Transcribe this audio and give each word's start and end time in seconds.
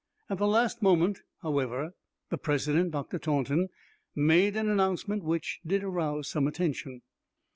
At 0.31 0.39
the 0.39 0.47
last 0.47 0.81
moment, 0.81 1.19
however, 1.43 1.93
the 2.31 2.37
President, 2.39 2.89
Dr. 2.89 3.19
Taunton, 3.19 3.69
made 4.15 4.55
an 4.57 4.67
announcement 4.67 5.23
which 5.23 5.59
did 5.63 5.83
arouse 5.83 6.27
some 6.27 6.47
attention. 6.47 7.03